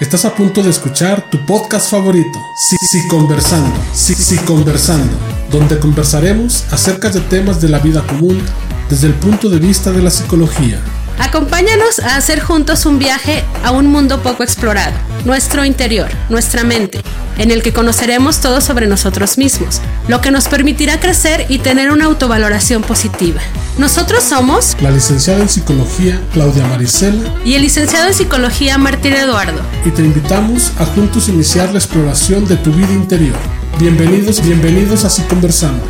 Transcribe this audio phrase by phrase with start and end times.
[0.00, 5.12] Estás a punto de escuchar tu podcast favorito, Sí, sí Conversando, Sí, sí Conversando,
[5.50, 8.40] donde conversaremos acerca de temas de la vida común
[8.88, 10.80] desde el punto de vista de la psicología.
[11.18, 14.96] Acompáñanos a hacer juntos un viaje a un mundo poco explorado,
[15.26, 17.02] nuestro interior, nuestra mente,
[17.36, 21.90] en el que conoceremos todo sobre nosotros mismos, lo que nos permitirá crecer y tener
[21.90, 23.42] una autovaloración positiva.
[23.78, 29.62] Nosotros somos La licenciada en psicología Claudia Marisela y el licenciado en psicología Martín Eduardo.
[29.84, 33.36] y te invitamos a juntos iniciar la exploración de tu vida interior.
[33.78, 35.82] Bienvenidos, bienvenidos a Sí Conversando.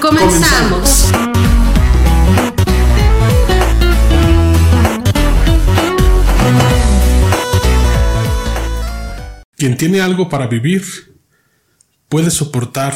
[0.00, 1.06] Comenzamos.
[9.56, 11.16] Quien tiene algo para vivir
[12.10, 12.94] puede soportar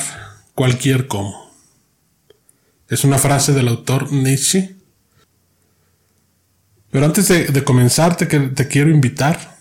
[0.55, 1.50] cualquier cómo.
[2.91, 4.75] Es una frase del autor Nietzsche.
[6.91, 8.27] Pero antes de, comenzar te,
[8.69, 9.57] quiero invitar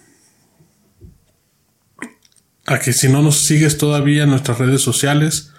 [2.66, 5.52] a que si no nos sigues todavía en nuestras redes sociales,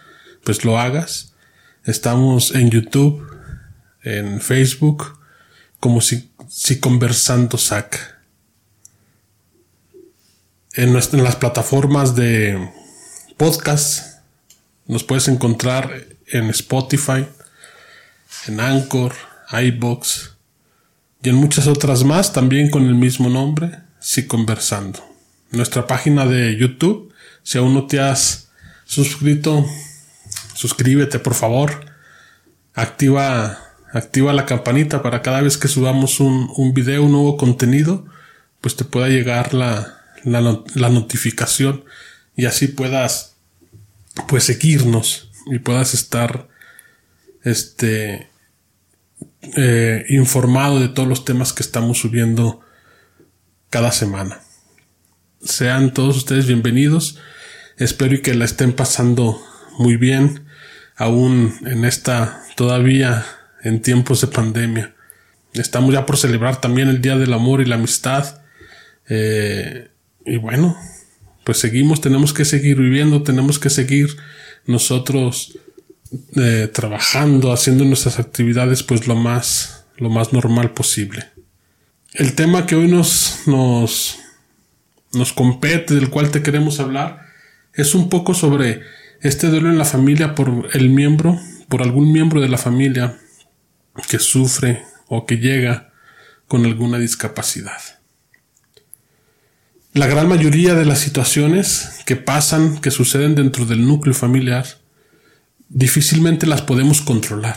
[0.42, 1.34] pues lo hagas.
[1.84, 3.24] Estamos en YouTube,
[4.02, 5.20] en Facebook,
[5.78, 6.28] como si,
[6.80, 8.18] conversando sac
[10.72, 12.68] en, en las plataformas de
[13.36, 14.22] podcast.
[14.88, 17.26] Nos puedes encontrar en Spotify,
[18.46, 19.14] en Anchor,
[19.52, 20.36] iBox
[21.22, 25.04] y en muchas otras más también con el mismo nombre, Si Conversando.
[25.50, 28.48] Nuestra página de YouTube, si aún no te has
[28.84, 29.66] suscrito,
[30.54, 31.86] suscríbete por favor.
[32.74, 33.58] Activa,
[33.92, 38.06] activa la campanita para cada vez que subamos un, un video, un nuevo contenido,
[38.60, 41.84] pues te pueda llegar la, la, la notificación
[42.36, 43.36] y así puedas
[44.28, 46.49] pues seguirnos y puedas estar
[47.42, 48.28] este
[49.56, 52.60] eh, informado de todos los temas que estamos subiendo
[53.70, 54.40] cada semana.
[55.42, 57.18] Sean todos ustedes bienvenidos.
[57.78, 59.40] Espero y que la estén pasando
[59.78, 60.44] muy bien,
[60.96, 63.24] aún en esta todavía
[63.62, 64.94] en tiempos de pandemia.
[65.54, 68.42] Estamos ya por celebrar también el Día del Amor y la Amistad.
[69.08, 69.88] Eh,
[70.26, 70.76] y bueno,
[71.44, 74.16] pues seguimos, tenemos que seguir viviendo, tenemos que seguir
[74.66, 75.58] nosotros
[76.36, 81.28] eh, trabajando, haciendo nuestras actividades pues lo más, lo más normal posible.
[82.14, 84.18] El tema que hoy nos, nos,
[85.12, 87.26] nos compete, del cual te queremos hablar,
[87.74, 88.80] es un poco sobre
[89.20, 91.38] este duelo en la familia por el miembro,
[91.68, 93.16] por algún miembro de la familia
[94.08, 95.92] que sufre o que llega
[96.48, 97.80] con alguna discapacidad.
[99.92, 104.66] La gran mayoría de las situaciones que pasan, que suceden dentro del núcleo familiar,
[105.70, 107.56] difícilmente las podemos controlar.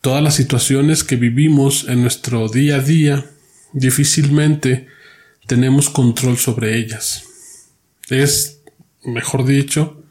[0.00, 3.26] Todas las situaciones que vivimos en nuestro día a día,
[3.72, 4.88] difícilmente
[5.46, 7.24] tenemos control sobre ellas.
[8.08, 8.62] Es,
[9.04, 10.02] mejor dicho,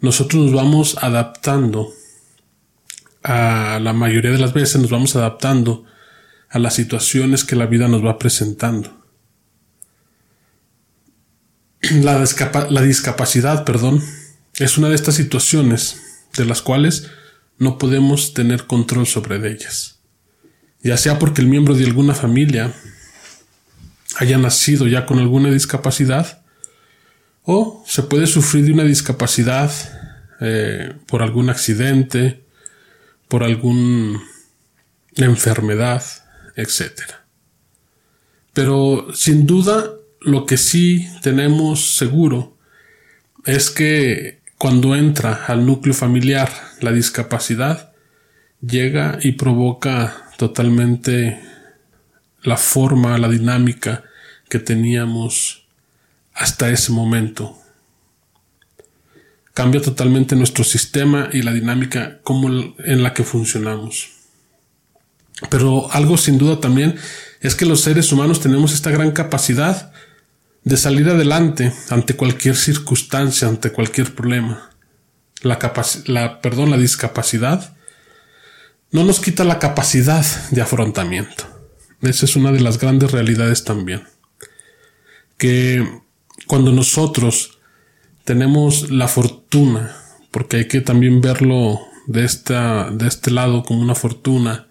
[0.00, 1.92] nosotros nos vamos adaptando
[3.22, 5.84] a la mayoría de las veces nos vamos adaptando
[6.48, 9.04] a las situaciones que la vida nos va presentando.
[11.90, 12.24] La,
[12.70, 14.00] la discapacidad, perdón,
[14.58, 16.00] es una de estas situaciones
[16.36, 17.10] de las cuales
[17.58, 19.98] no podemos tener control sobre ellas.
[20.82, 22.72] Ya sea porque el miembro de alguna familia
[24.16, 26.42] haya nacido ya con alguna discapacidad,
[27.42, 29.70] o se puede sufrir de una discapacidad
[30.40, 32.44] eh, por algún accidente,
[33.28, 34.20] por alguna
[35.16, 36.02] enfermedad,
[36.56, 37.02] etc.
[38.52, 39.90] Pero sin duda
[40.20, 42.56] lo que sí tenemos seguro
[43.44, 46.50] es que cuando entra al núcleo familiar
[46.80, 47.92] la discapacidad,
[48.60, 51.40] llega y provoca totalmente
[52.42, 54.04] la forma, la dinámica
[54.48, 55.66] que teníamos
[56.32, 57.58] hasta ese momento.
[59.52, 62.48] Cambia totalmente nuestro sistema y la dinámica como
[62.78, 64.10] en la que funcionamos.
[65.50, 66.96] Pero algo sin duda también
[67.40, 69.92] es que los seres humanos tenemos esta gran capacidad
[70.66, 74.68] de salir adelante ante cualquier circunstancia, ante cualquier problema.
[75.42, 75.60] La,
[76.06, 77.76] la, perdón, la discapacidad
[78.90, 81.44] no nos quita la capacidad de afrontamiento.
[82.02, 84.08] Esa es una de las grandes realidades también.
[85.38, 85.86] Que
[86.48, 87.60] cuando nosotros
[88.24, 89.96] tenemos la fortuna,
[90.32, 91.78] porque hay que también verlo
[92.08, 94.66] de, esta, de este lado como una fortuna,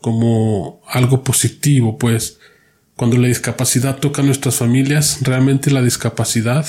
[0.00, 2.40] como algo positivo, pues
[2.96, 6.66] cuando la discapacidad toca a nuestras familias, realmente la discapacidad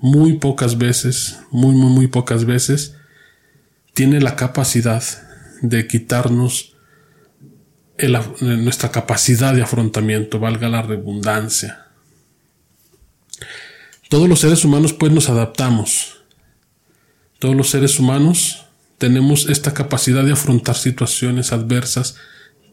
[0.00, 2.96] muy pocas veces, muy, muy, muy pocas veces,
[3.94, 5.02] tiene la capacidad
[5.62, 6.72] de quitarnos
[8.40, 11.86] nuestra capacidad de afrontamiento, valga la redundancia.
[14.08, 16.24] Todos los seres humanos pues nos adaptamos.
[17.38, 18.66] Todos los seres humanos
[18.98, 22.16] tenemos esta capacidad de afrontar situaciones adversas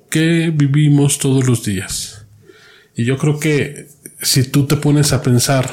[0.09, 2.18] que vivimos todos los días.
[2.99, 3.87] Y yo creo que
[4.21, 5.71] si tú te pones a pensar,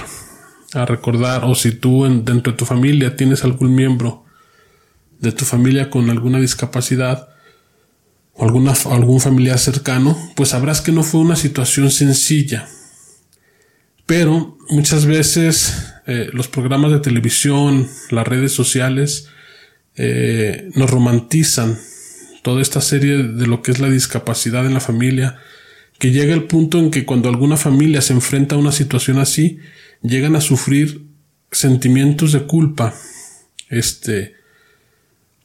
[0.73, 4.25] a recordar, o si tú dentro de tu familia tienes algún miembro
[5.19, 7.31] de tu familia con alguna discapacidad,
[8.33, 12.69] o alguna, algún familiar cercano, pues sabrás que no fue una situación sencilla.
[14.07, 19.31] Pero muchas veces eh, los programas de televisión, las redes sociales,
[19.97, 21.77] eh, nos romantizan
[22.45, 25.41] toda esta serie de lo que es la discapacidad en la familia,
[25.99, 29.59] que llega el punto en que cuando alguna familia se enfrenta a una situación así,
[30.03, 31.07] llegan a sufrir
[31.51, 32.95] sentimientos de culpa,
[33.69, 34.35] este,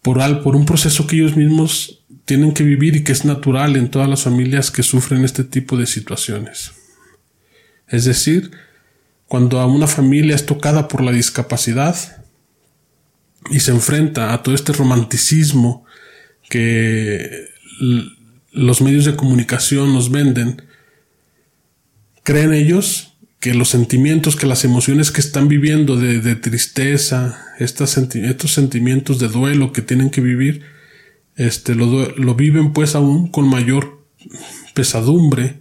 [0.01, 3.75] por, al, por un proceso que ellos mismos tienen que vivir y que es natural
[3.75, 6.71] en todas las familias que sufren este tipo de situaciones.
[7.87, 8.51] Es decir,
[9.27, 11.95] cuando a una familia es tocada por la discapacidad
[13.49, 15.85] y se enfrenta a todo este romanticismo
[16.49, 17.47] que
[18.51, 20.61] los medios de comunicación nos venden,
[22.23, 28.51] creen ellos que los sentimientos, que las emociones que están viviendo de, tristeza, estos, estos,
[28.53, 30.61] sentimientos de duelo que tienen que vivir,
[31.35, 34.05] este, lo, lo viven pues aún con mayor
[34.75, 35.59] pesadumbre,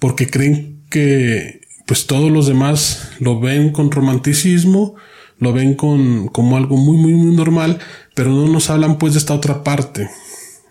[0.00, 4.96] porque creen que pues todos los demás lo ven con romanticismo,
[5.38, 7.78] lo ven con, como algo muy, muy, muy normal,
[8.14, 10.08] pero no nos hablan pues de esta otra parte,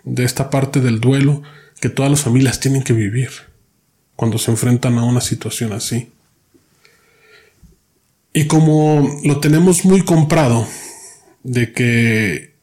[0.06, 1.42] de esta parte del duelo
[1.80, 3.28] que todas las familias tienen que vivir
[4.14, 6.10] cuando se enfrentan a una situación así.
[8.32, 10.66] Y como lo tenemos muy comprado
[11.42, 12.54] de que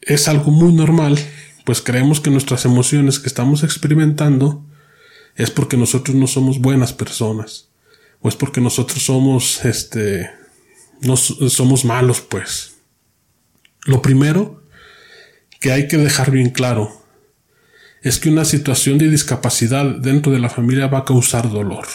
[0.00, 1.18] es algo muy normal,
[1.64, 4.64] pues creemos que nuestras emociones que estamos experimentando
[5.36, 7.68] es porque nosotros no somos buenas personas
[8.20, 10.30] o es porque nosotros somos este
[11.00, 12.76] no somos malos pues
[13.84, 14.63] lo primero
[15.64, 16.92] que hay que dejar bien claro
[18.02, 21.86] es que una situación de discapacidad dentro de la familia va a causar dolor.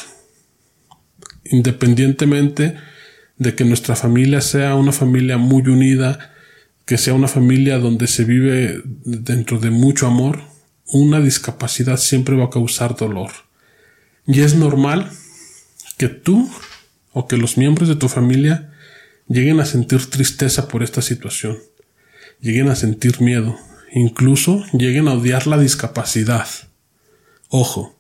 [1.43, 2.77] Independientemente
[3.37, 6.31] de que nuestra familia sea una familia muy unida,
[6.87, 10.39] que sea una familia donde se vive dentro de mucho amor,
[10.87, 13.29] una discapacidad siempre va a causar dolor.
[14.25, 15.11] Y es normal
[15.99, 16.49] que tú
[17.11, 18.73] o que los miembros de tu familia
[19.27, 21.59] lleguen a sentir tristeza por esta situación
[22.41, 23.57] lleguen a sentir miedo,
[23.91, 26.47] incluso lleguen a odiar la discapacidad.
[27.49, 27.97] Ojo,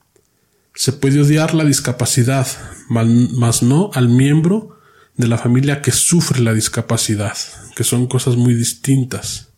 [0.75, 2.47] se puede odiar la discapacidad,
[2.87, 4.79] mas no al miembro
[5.15, 7.35] de la familia que sufre la discapacidad,
[7.75, 9.49] que son cosas muy distintas.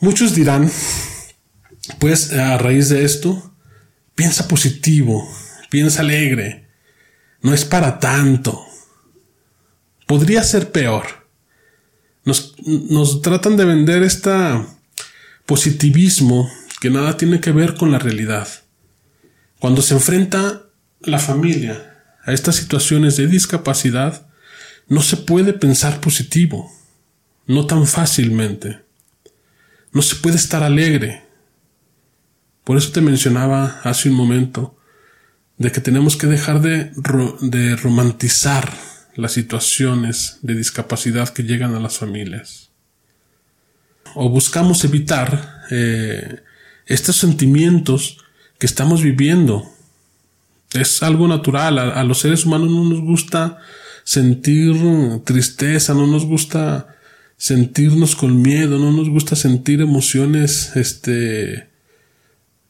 [0.00, 0.70] Muchos dirán,
[1.98, 3.54] pues a raíz de esto,
[4.14, 5.28] piensa positivo,
[5.68, 6.68] piensa alegre,
[7.42, 8.64] no es para tanto.
[10.06, 11.21] Podría ser peor.
[12.24, 14.30] Nos, tratan de vender este
[15.44, 16.48] positivismo
[16.80, 18.48] que nada tiene que ver con la realidad.
[19.58, 20.62] Cuando se enfrenta
[21.00, 24.26] la familia a estas situaciones de discapacidad,
[24.88, 26.70] no se puede pensar positivo,
[27.46, 28.80] no tan fácilmente.
[29.92, 31.24] No se puede estar alegre.
[32.64, 34.76] Por eso te mencionaba hace un momento
[35.58, 36.92] de que tenemos que dejar de,
[37.40, 38.72] de romantizar
[39.14, 42.70] las situaciones de discapacidad que llegan a las familias.
[44.14, 46.40] O buscamos evitar eh,
[46.86, 48.18] estos sentimientos
[48.58, 49.70] que estamos viviendo.
[50.72, 51.78] Es algo natural.
[51.78, 53.58] A, los seres humanos no nos gusta
[54.04, 54.74] sentir
[55.24, 56.96] tristeza, no nos gusta
[57.36, 61.68] sentirnos con miedo, no nos gusta sentir emociones este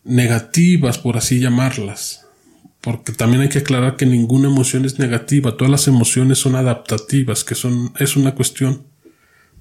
[0.04, 2.21] negativas, por así llamarlas
[2.82, 7.44] porque también hay que aclarar que ninguna emoción es negativa, todas las emociones son adaptativas,
[7.44, 8.82] que son, es una cuestión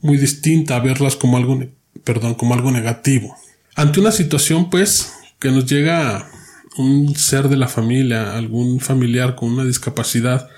[0.01, 1.63] muy distinta a verlas como algo,
[2.04, 3.38] perdón, como algo negativo.
[3.75, 6.30] Ante una situación, pues, que nos llega
[6.78, 10.50] un ser de la familia, algún familiar con una discapacidad,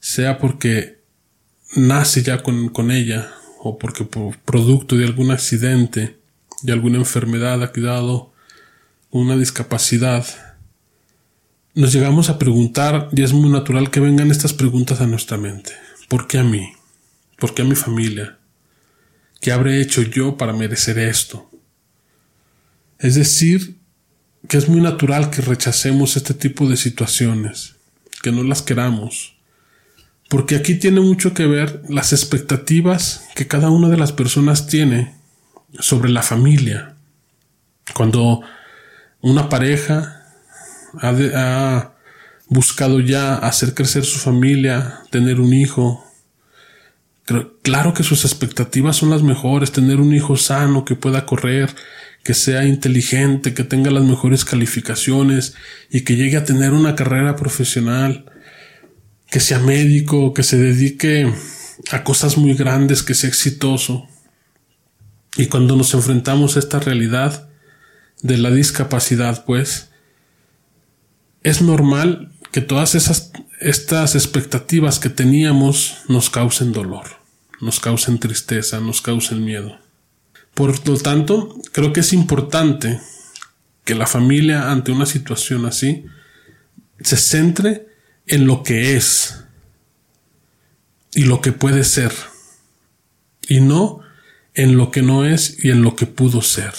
[0.00, 0.98] sea porque
[1.76, 3.30] nace ya con, con ella,
[3.60, 6.18] o porque por producto de algún accidente,
[6.62, 8.32] de alguna enfermedad ha quedado
[9.10, 10.26] una discapacidad,
[11.78, 15.74] nos llegamos a preguntar, y es muy natural que vengan estas preguntas a nuestra mente.
[16.08, 16.72] ¿Por qué a mí?
[17.38, 18.36] ¿Por qué a mi familia?
[19.40, 21.48] ¿Qué habré hecho yo para merecer esto?
[22.98, 23.76] Es decir,
[24.48, 27.76] que es muy natural que rechacemos este tipo de situaciones,
[28.24, 29.36] que no las queramos,
[30.28, 35.14] porque aquí tiene mucho que ver las expectativas que cada una de las personas tiene
[35.78, 36.96] sobre la familia.
[37.94, 38.40] Cuando
[39.20, 40.17] una pareja
[41.00, 41.92] ha,
[42.50, 46.02] buscado ya hacer crecer su familia, tener un hijo,
[47.62, 51.74] claro que sus expectativas son las mejores, tener un hijo sano que pueda correr,
[52.24, 55.54] que sea inteligente, que tenga las mejores calificaciones
[55.90, 58.24] y que llegue a tener una carrera profesional,
[59.30, 61.30] que sea médico, que se dedique
[61.90, 64.08] a cosas muy grandes, que sea exitoso.
[65.36, 67.48] Y cuando nos enfrentamos a esta realidad
[68.22, 69.90] de la discapacidad, pues,
[71.42, 77.06] es normal que todas esas estas expectativas que teníamos nos causen dolor,
[77.60, 79.78] nos causen tristeza, nos causen miedo.
[80.54, 83.00] Por lo tanto, creo que es importante
[83.84, 86.04] que la familia ante una situación así
[87.00, 87.86] se centre
[88.26, 89.44] en lo que es
[91.14, 92.12] y lo que puede ser
[93.48, 94.00] y no
[94.54, 96.74] en lo que no es y en lo que pudo ser.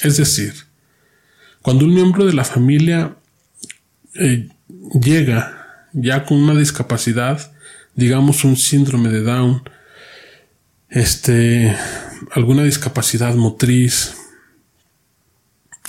[0.00, 0.54] Es decir,
[1.62, 3.16] cuando un miembro de la familia
[4.14, 4.48] eh,
[5.00, 7.52] llega ya con una discapacidad,
[7.94, 9.62] digamos un síndrome de Down,
[10.88, 11.76] este,
[12.32, 14.16] alguna discapacidad motriz,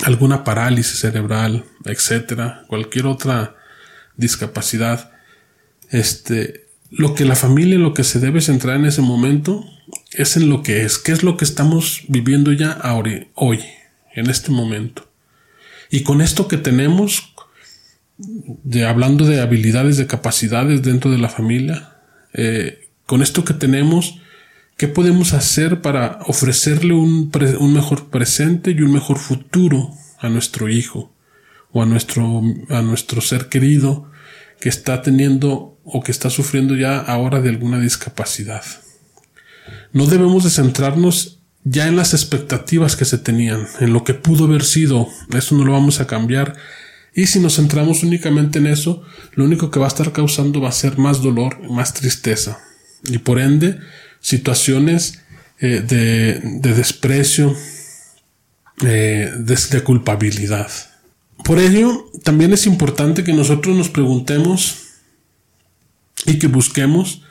[0.04, 3.56] alguna parálisis cerebral, etcétera, cualquier otra
[4.16, 5.12] discapacidad,
[5.90, 9.64] este, lo que la familia, lo que se debe centrar en ese momento
[10.12, 13.60] es en lo que es, qué es lo que estamos viviendo ya ahora, hoy,
[14.14, 15.08] en este momento.
[15.90, 17.34] Y con esto que tenemos,
[18.18, 21.96] de, hablando de habilidades, de capacidades dentro de la familia,
[22.32, 24.20] eh, con esto que tenemos,
[24.76, 30.68] ¿qué podemos hacer para ofrecerle un, un mejor presente y un mejor futuro a nuestro
[30.68, 31.12] hijo
[31.72, 34.10] o a nuestro, a nuestro ser querido
[34.60, 38.64] que está teniendo o que está sufriendo ya ahora de alguna discapacidad?
[39.92, 44.44] No debemos de centrarnos ya en las expectativas que se tenían, en lo que pudo
[44.44, 46.56] haber sido, eso no lo vamos a cambiar,
[47.16, 50.68] y si nos centramos únicamente en eso, lo único que va a estar causando va
[50.68, 52.58] a ser más dolor, más tristeza,
[53.04, 53.80] y por ende,
[54.20, 55.22] situaciones
[55.58, 57.56] eh, de, desprecio,
[58.82, 60.70] eh, de culpabilidad.
[61.42, 64.84] Por ello, también es importante que nosotros nos preguntemos
[66.26, 67.22] y que busquemos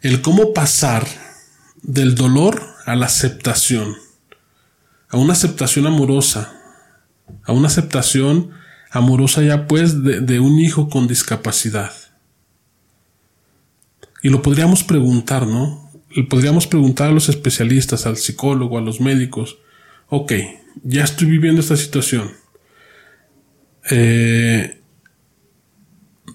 [0.00, 1.06] el cómo pasar
[1.82, 3.96] del dolor a la aceptación,
[5.10, 6.54] a una aceptación amorosa,
[7.44, 8.52] a una aceptación
[8.90, 11.92] amorosa ya pues de, un hijo con discapacidad.
[14.22, 15.90] Y lo podríamos preguntar, ¿no?
[16.28, 19.58] Podríamos preguntar a los especialistas, al psicólogo, a los médicos,
[20.08, 20.32] ok,
[20.82, 22.32] ya estoy viviendo esta situación.
[23.90, 24.80] Eh,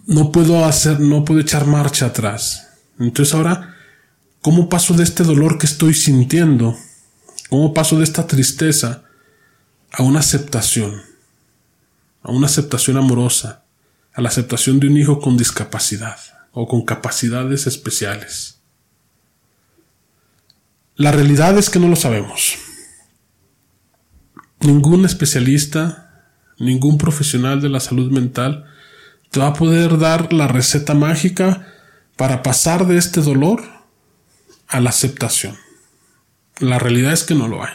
[0.06, 2.70] no puedo hacer, no puedo echar marcha atrás.
[3.00, 3.76] Entonces ahora,
[4.42, 6.78] ¿cómo paso de este dolor que estoy sintiendo?
[7.50, 9.04] ¿Cómo paso de esta tristeza
[9.92, 11.11] a una aceptación?
[12.22, 13.66] A una aceptación amorosa,
[14.14, 16.18] a la aceptación de un hijo con discapacidad
[16.52, 18.60] o con capacidades especiales.
[20.96, 22.58] La realidad es que no lo sabemos.
[24.60, 26.26] Ningún especialista,
[26.60, 28.66] ningún profesional de la salud mental
[29.32, 31.68] te va a poder dar la receta mágica
[32.18, 33.64] para pasar de este dolor
[34.68, 35.58] a la aceptación.
[36.60, 37.74] La realidad es que no lo hay.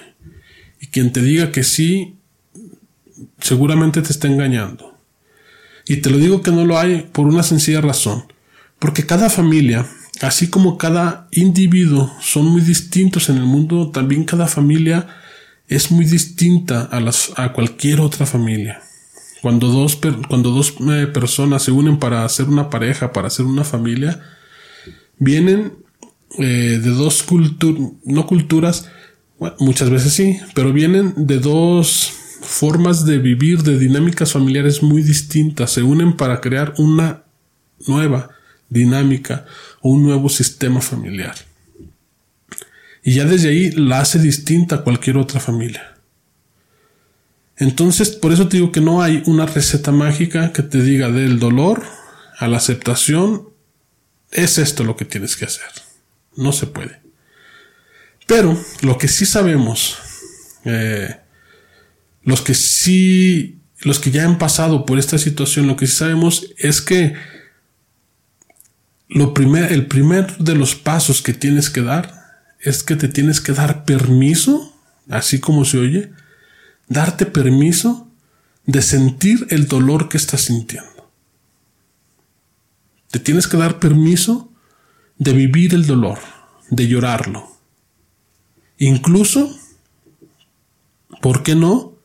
[0.80, 2.15] Y quien te diga que sí,
[3.40, 4.96] seguramente te está engañando.
[5.86, 8.24] Y te lo digo que no lo hay por una sencilla razón.
[8.78, 9.86] Porque cada familia,
[10.20, 15.06] así como cada individuo son muy distintos en el mundo, también cada familia
[15.68, 18.82] es muy distinta a, las, a cualquier otra familia.
[19.42, 23.64] Cuando dos, cuando dos eh, personas se unen para hacer una pareja, para hacer una
[23.64, 24.20] familia,
[25.18, 25.74] vienen
[26.38, 28.88] eh, de dos culturas, no culturas,
[29.58, 32.12] muchas veces sí, pero vienen de dos
[32.46, 37.24] formas de vivir, de dinámicas familiares muy distintas, se unen para crear una
[37.86, 38.30] nueva
[38.68, 39.44] dinámica
[39.80, 41.34] o un nuevo sistema familiar.
[43.02, 45.96] Y ya desde ahí la hace distinta a cualquier otra familia.
[47.56, 51.38] Entonces, por eso te digo que no hay una receta mágica que te diga del
[51.38, 51.84] dolor
[52.38, 53.48] a la aceptación,
[54.30, 55.68] es esto lo que tienes que hacer.
[56.36, 57.00] No se puede.
[58.26, 59.98] Pero lo que sí sabemos,
[60.64, 61.16] eh,
[62.26, 66.52] los que sí, los que ya han pasado por esta situación, lo que sí sabemos
[66.58, 67.14] es que
[69.08, 73.40] lo primer, el primer de los pasos que tienes que dar es que te tienes
[73.40, 74.76] que dar permiso,
[75.08, 76.12] así como se oye,
[76.88, 78.10] darte permiso
[78.64, 81.08] de sentir el dolor que estás sintiendo.
[83.12, 84.52] Te tienes que dar permiso
[85.16, 86.18] de vivir el dolor,
[86.70, 87.56] de llorarlo.
[88.78, 89.56] Incluso,
[91.22, 91.95] ¿por qué no?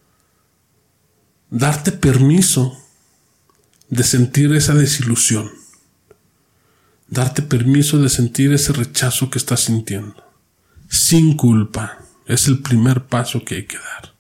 [1.52, 2.82] Darte permiso
[3.90, 5.52] de sentir esa desilusión,
[7.10, 10.24] darte permiso de sentir ese rechazo que estás sintiendo,
[10.90, 14.14] sin culpa, es el primer paso que hay que dar.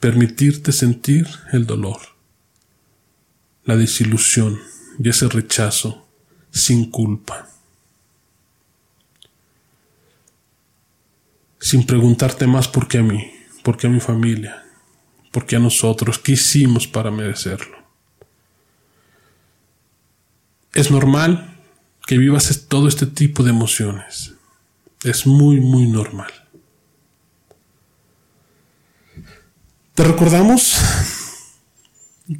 [0.00, 2.00] Permitirte sentir el dolor,
[3.64, 4.60] la desilusión
[5.02, 6.06] y ese rechazo
[6.50, 7.48] sin culpa.
[11.58, 14.64] Sin preguntarte más por qué a mí, por qué a mi familia,
[15.32, 17.78] por qué a nosotros, qué hicimos para merecerlo.
[20.72, 21.58] Es normal
[22.06, 24.34] que vivas todo este tipo de emociones.
[25.04, 26.30] Es muy, muy normal.
[29.94, 30.76] Te recordamos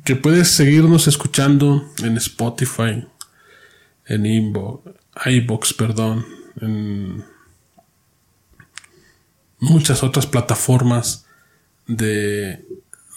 [0.05, 3.07] que puedes seguirnos escuchando en Spotify,
[4.07, 4.83] en Inbo,
[5.27, 6.25] iBox, perdón,
[6.61, 7.25] en
[9.61, 11.27] muchas otras plataformas
[11.87, 12.65] de,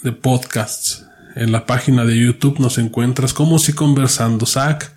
[0.03, 1.05] de podcasts.
[1.35, 4.93] En la página de YouTube nos encuentras como si conversando SAC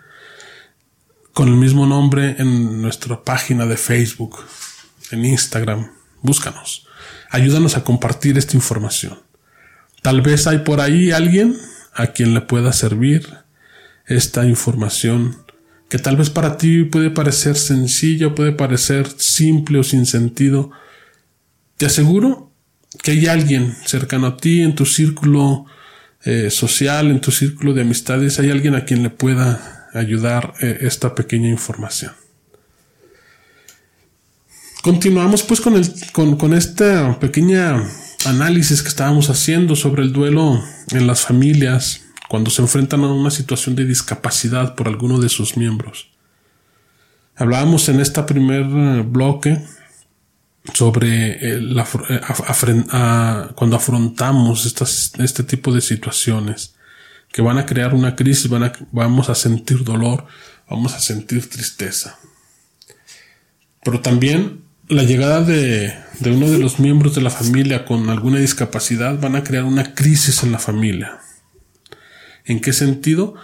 [1.33, 4.45] con el mismo nombre en nuestra página de Facebook,
[5.11, 5.91] en Instagram.
[6.21, 6.87] Búscanos.
[7.31, 9.19] Ayúdanos a compartir esta información.
[10.03, 11.57] Tal vez hay por ahí alguien
[11.95, 13.27] a quien le pueda servir
[14.07, 15.37] esta información
[15.89, 20.71] que tal vez para ti puede parecer sencilla, puede parecer simple o sin sentido,
[21.77, 22.51] te aseguro
[23.03, 25.67] que hay alguien cercano a ti, en tu círculo
[26.25, 30.79] eh, social, en tu círculo de amistades, hay alguien a quien le pueda ayudar eh,
[30.81, 32.13] esta pequeña información.
[34.83, 36.39] Continuamos pues con, el, con,
[37.19, 37.83] pequeña
[38.25, 43.31] análisis que estábamos haciendo sobre el duelo en las familias cuando se enfrentan a una
[43.31, 46.11] situación de discapacidad por alguno de sus miembros.
[47.35, 49.61] Hablábamos en este primer eh, bloque
[50.73, 56.75] sobre eh, la, eh, cuando afrontamos estas, este tipo de situaciones
[57.33, 60.27] que van a crear una crisis, van vamos a sentir dolor,
[60.69, 62.19] vamos a sentir tristeza.
[63.85, 68.39] Pero también la llegada de, de uno de los miembros de la familia con alguna
[68.39, 71.19] discapacidad van a crear una crisis en la familia.
[72.45, 73.35] ¿En qué sentido?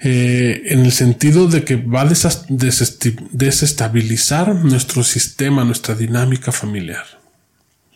[0.00, 7.04] Eh, en el sentido de que va a desestabilizar nuestro sistema, nuestra dinámica familiar.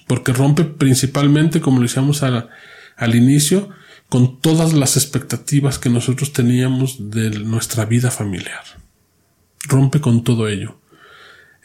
[0.09, 2.49] Porque rompe principalmente, como lo decíamos al,
[3.15, 3.71] inicio,
[4.09, 8.65] con todas las expectativas que nosotros teníamos de nuestra vida familiar.
[9.69, 10.81] Rompe con todo ello.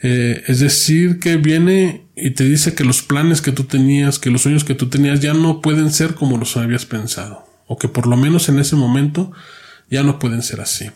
[0.00, 4.30] Eh, es decir, que viene y te dice que los planes que tú tenías, que
[4.30, 7.44] los sueños que tú tenías ya no pueden ser como los habías pensado.
[7.66, 9.32] O que por lo menos en ese momento
[9.90, 10.90] ya no pueden ser así,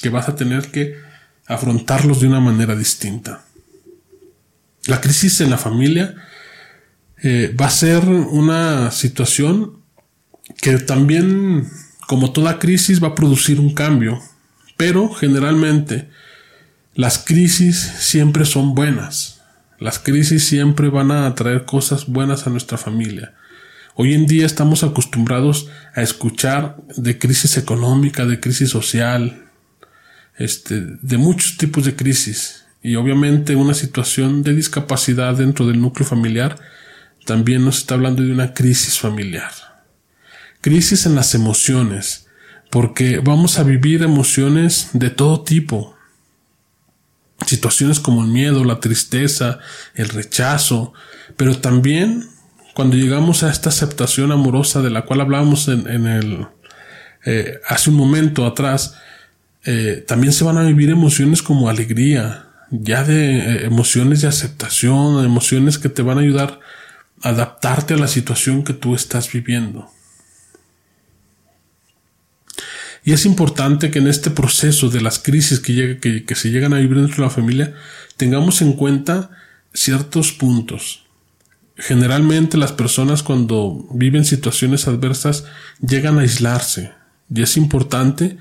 [0.00, 0.96] que vas a tener que
[1.46, 3.44] afrontarlos de una manera distinta.
[4.86, 6.14] La crisis en la familia
[7.22, 9.82] eh, va a ser una situación
[10.60, 11.68] que también,
[12.06, 14.20] como toda crisis, va a producir un cambio,
[14.76, 16.08] pero generalmente
[16.94, 19.40] las crisis siempre son buenas.
[19.78, 23.34] Las crisis siempre van a traer cosas buenas a nuestra familia.
[24.00, 29.50] Hoy en día estamos acostumbrados a escuchar de crisis económica, de crisis social,
[30.36, 32.64] este, de muchos tipos de crisis.
[32.80, 36.60] Y obviamente una situación de discapacidad dentro del núcleo familiar
[37.26, 39.50] también nos está hablando de una crisis familiar.
[40.60, 42.28] Crisis en las emociones,
[42.70, 45.96] porque vamos a vivir emociones de todo tipo.
[47.44, 49.58] Situaciones como el miedo, la tristeza,
[49.96, 50.92] el rechazo,
[51.36, 52.37] pero también
[52.78, 56.46] cuando llegamos a esta aceptación amorosa de la cual hablábamos en, el
[57.24, 58.94] eh, hace un momento atrás,
[59.64, 65.24] eh, también se van a vivir emociones como alegría, ya de eh, emociones de aceptación,
[65.24, 66.60] emociones que te van a ayudar
[67.20, 69.90] a adaptarte a la situación que tú estás viviendo.
[73.02, 76.78] Y es importante que en este proceso de las crisis que, que se llegan a
[76.78, 77.74] vivir dentro de la familia
[78.16, 79.30] tengamos en cuenta
[79.74, 81.07] ciertos puntos.
[81.78, 85.44] Generalmente las personas cuando viven situaciones adversas
[85.80, 86.92] llegan a aislarse
[87.32, 88.36] y es importante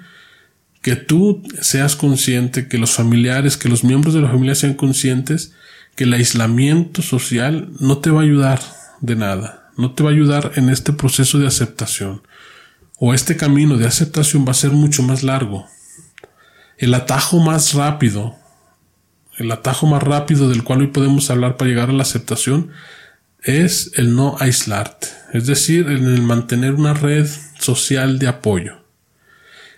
[0.82, 5.54] que tú seas consciente, que los familiares, que los miembros de la familia sean conscientes
[5.96, 8.60] que el aislamiento social no te va a ayudar
[9.02, 12.24] de nada, no te va a ayudar en este proceso de aceptación
[12.98, 15.68] o este camino de aceptación va a ser mucho más largo.
[16.80, 18.36] El atajo más rápido,
[19.38, 22.72] el atajo más rápido del cual hoy podemos hablar para llegar a la aceptación
[23.48, 28.84] es el no aislarte, es decir, el mantener una red social de apoyo.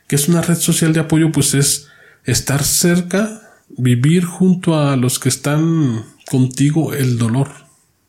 [0.08, 1.32] ¿Qué es una red social de apoyo?
[1.32, 1.88] Pues es
[2.26, 7.50] estar cerca, vivir junto a los que están contigo el dolor,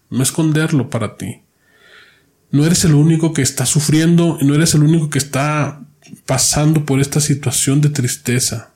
[0.08, 1.42] no esconderlo para ti.
[2.50, 5.82] no eres el único que está sufriendo no eres el único que está
[6.26, 8.70] pasando por esta situación de tristeza.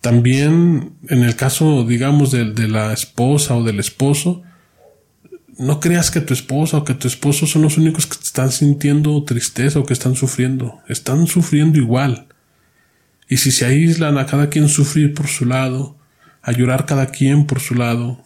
[0.00, 4.42] También en el caso, digamos, de, de, la esposa o del esposo,
[5.58, 9.22] no creas que tu esposa o que tu esposo son los únicos que están sintiendo
[9.24, 10.80] tristeza o que están sufriendo.
[10.88, 12.26] Están sufriendo igual.
[13.28, 15.96] Y si se aíslan a cada quien sufrir por su lado,
[16.42, 18.22] a llorar cada quien por su lado,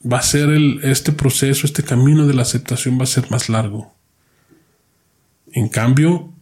[0.00, 3.48] va a ser el, este proceso, este camino de la aceptación va a ser más
[3.48, 3.94] largo.
[5.52, 6.32] En cambio,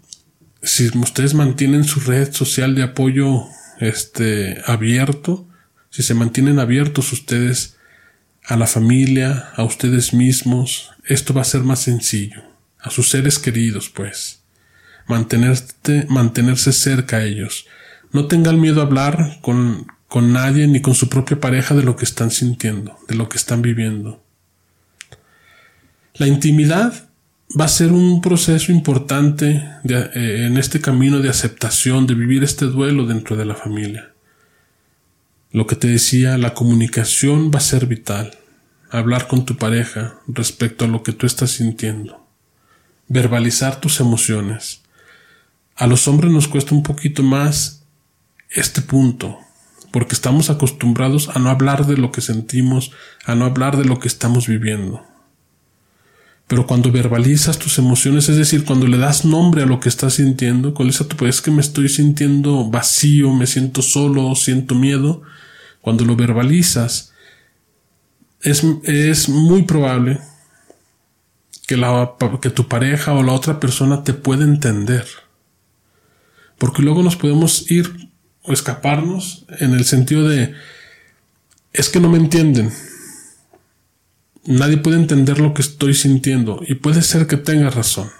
[0.63, 3.45] si ustedes mantienen su red social de apoyo
[3.81, 5.49] este, abierto,
[5.91, 7.78] si se mantienen abiertos ustedes
[8.49, 12.43] a la familia, a ustedes mismos, esto va a ser más sencillo.
[12.81, 14.43] A sus seres queridos, pues.
[15.07, 17.67] Mantenerte, mantenerse cerca a ellos.
[18.11, 21.97] No tengan miedo a hablar con, con nadie ni con su propia pareja de lo
[21.97, 24.25] que están sintiendo, de lo que están viviendo.
[26.15, 27.11] La intimidad
[27.59, 32.65] va a ser un proceso importante eh, en este camino de aceptación, de vivir este
[32.65, 34.13] duelo dentro de la familia.
[35.51, 38.37] Lo que te decía, la comunicación va a ser vital.
[38.91, 42.27] Hablar con tu pareja respecto a lo que tú estás sintiendo.
[43.09, 44.83] Verbalizar tus emociones.
[45.75, 47.85] A los hombres nos cuesta un poquito más
[48.51, 49.39] este punto,
[49.91, 52.93] porque estamos acostumbrados a no hablar de lo que sentimos,
[53.25, 55.03] a no hablar de lo que estamos viviendo.
[56.47, 60.15] Pero cuando verbalizas tus emociones, es decir, cuando le das nombre a lo que estás
[60.15, 65.23] sintiendo, con esa tu es que me estoy sintiendo vacío, me siento solo, siento miedo,
[65.81, 67.13] cuando lo verbalizas,
[68.43, 70.21] es, es muy probable
[71.67, 75.07] que, la, que tu pareja o la otra persona te pueda entender.
[76.57, 78.09] Porque luego nos podemos ir
[78.43, 80.55] o escaparnos en el sentido de
[81.73, 82.73] es que no me entienden.
[84.45, 88.11] Nadie puede entender lo que estoy sintiendo y puede ser que tengas razón.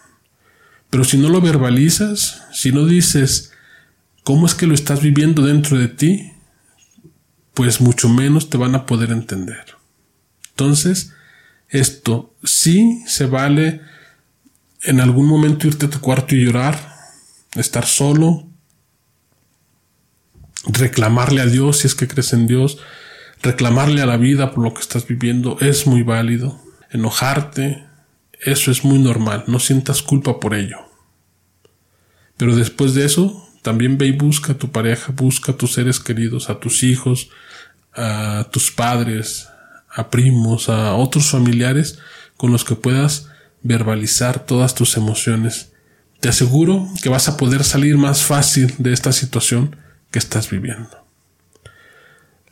[0.91, 3.53] Pero si no lo verbalizas, si no dices
[4.25, 6.33] cómo es que lo estás viviendo dentro de ti,
[7.59, 9.75] pues mucho menos te van a poder entender.
[10.51, 11.13] Entonces,
[11.69, 13.81] esto sí se vale
[14.85, 16.79] en algún momento irte a tu cuarto y llorar,
[17.57, 18.47] estar solo,
[20.67, 22.79] reclamarle a Dios si es que crees en Dios,
[23.43, 27.85] reclamarle a la vida por lo que estás viviendo es muy válido, enojarte,
[28.41, 30.79] eso es muy normal, no sientas culpa por ello.
[32.37, 36.01] Pero después de eso, también ve y busca a tu pareja, busca a tus seres
[36.01, 37.31] queridos, a tus hijos,
[37.95, 39.49] a tus padres,
[39.91, 41.99] a primos, a otros familiares
[42.37, 43.29] con los que puedas
[43.63, 45.73] verbalizar todas tus emociones.
[46.21, 49.77] Te aseguro que vas a poder salir más fácil de esta situación
[50.11, 51.09] que estás viviendo.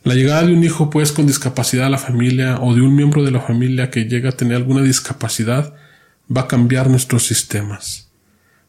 [0.03, 3.23] La llegada de un hijo pues con discapacidad a la familia o de un miembro
[3.23, 5.73] de la familia que llega a tener alguna discapacidad
[6.33, 8.06] va a cambiar nuestros sistemas.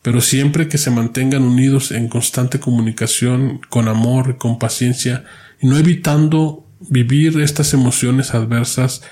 [0.08, 5.24] Pero siempre que se mantengan unidos en constante comunicación, con amor, con paciencia,
[5.60, 9.02] y no evitando vivir estas emociones adversas,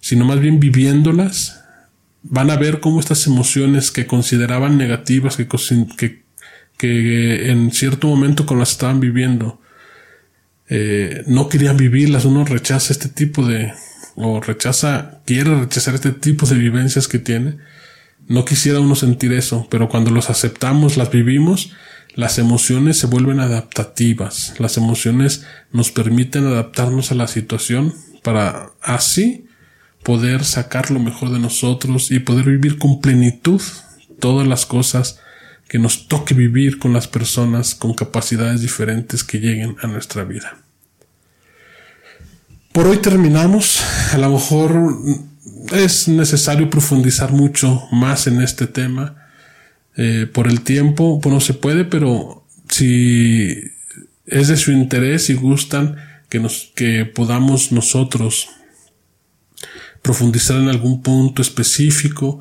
[0.00, 1.64] sino más bien viviéndolas,
[2.22, 5.48] van a ver cómo estas emociones que consideraban negativas, que,
[5.96, 6.24] que
[6.76, 9.62] que en cierto momento con las estaban viviendo
[10.68, 13.72] eh, no querían vivirlas, uno rechaza este tipo de,
[14.14, 17.56] o rechaza, quiere rechazar este tipo de vivencias que tiene.
[18.26, 21.72] No quisiera uno sentir eso, pero cuando los aceptamos, las vivimos,
[22.14, 24.54] las emociones se vuelven adaptativas.
[24.58, 29.46] Las emociones nos permiten adaptarnos a la situación para así
[30.02, 33.60] poder sacar lo mejor de nosotros y poder vivir con plenitud
[34.20, 35.20] todas las cosas
[35.68, 40.58] que nos toque vivir con las personas con capacidades diferentes que lleguen a nuestra vida.
[42.72, 43.82] Por hoy terminamos.
[44.12, 44.98] A lo mejor
[45.72, 49.16] es necesario profundizar mucho más en este tema.
[49.96, 53.54] Eh, por el tiempo, pues no se puede, pero si
[54.26, 55.96] es de su interés y gustan
[56.28, 58.48] que nos, que podamos nosotros
[60.02, 62.40] profundizar en algún punto específico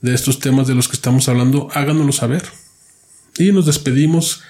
[0.00, 2.42] de estos temas de los que estamos hablando, háganoslo saber.
[3.38, 4.42] Y nos despedimos.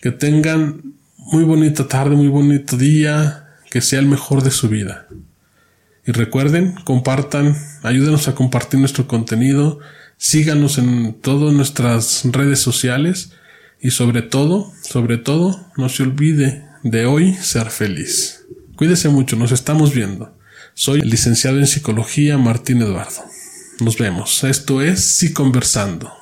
[0.00, 5.06] Que tengan muy bonita tarde, muy bonito día, que sea el mejor de su vida.
[6.06, 9.78] Y recuerden, compartan, ayúdenos a compartir nuestro contenido,
[10.16, 13.32] síganos en todas nuestras redes sociales
[13.80, 18.46] y sobre todo, sobre todo, no se olvide de hoy ser feliz.
[18.76, 20.36] Cuídese mucho, nos estamos viendo.
[20.74, 23.22] Soy el licenciado en psicología Martín Eduardo.
[23.80, 24.44] Nos vemos.
[24.44, 26.19] Esto es Si Conversando.